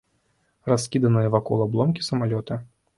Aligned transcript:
Раскіданыя 0.73 1.33
вакол 1.37 1.65
абломкі 1.69 2.11
самалёта. 2.11 2.53